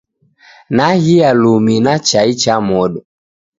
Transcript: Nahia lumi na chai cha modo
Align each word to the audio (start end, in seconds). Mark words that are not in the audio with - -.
Nahia 0.69 1.33
lumi 1.33 1.79
na 1.79 1.93
chai 1.99 2.35
cha 2.35 2.61
modo 2.61 3.05